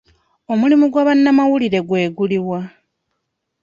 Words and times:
Omulimu 0.51 0.85
gwa 0.89 1.07
bannamawulire 1.07 1.79
gwe 1.87 2.01
guli 2.17 2.39
wa? 2.47 2.59